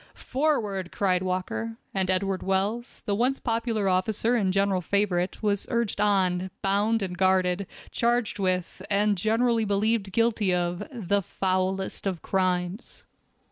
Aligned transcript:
"Forward!" 0.15 0.91
cried 0.91 1.21
Walker, 1.21 1.77
and 1.93 2.09
Edward 2.09 2.41
Wells, 2.41 3.03
the 3.05 3.13
once 3.13 3.39
popular 3.39 3.87
officer 3.87 4.33
and 4.33 4.51
general 4.51 4.81
favorite, 4.81 5.43
was 5.43 5.67
urged 5.69 6.01
on, 6.01 6.49
bound 6.63 7.03
and 7.03 7.15
guarded, 7.15 7.67
charged 7.91 8.39
with, 8.39 8.81
and 8.89 9.15
generally 9.15 9.63
believed 9.63 10.11
guilty 10.11 10.55
of, 10.55 10.81
the 10.91 11.21
foulest 11.21 12.07
of 12.07 12.23
crimes. 12.23 13.03